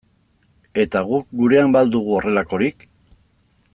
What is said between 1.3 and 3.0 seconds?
gurean ba al dugu horrelakorik?